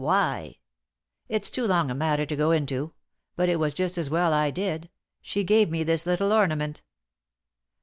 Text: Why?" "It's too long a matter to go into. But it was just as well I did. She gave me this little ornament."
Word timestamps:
Why?" 0.01 0.57
"It's 1.29 1.51
too 1.51 1.67
long 1.67 1.91
a 1.91 1.93
matter 1.93 2.25
to 2.25 2.35
go 2.35 2.49
into. 2.49 2.95
But 3.35 3.49
it 3.49 3.59
was 3.59 3.75
just 3.75 3.99
as 3.99 4.09
well 4.09 4.33
I 4.33 4.49
did. 4.49 4.89
She 5.21 5.43
gave 5.43 5.69
me 5.69 5.83
this 5.83 6.07
little 6.07 6.31
ornament." 6.33 6.81